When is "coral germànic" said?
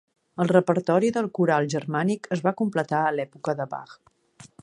1.39-2.27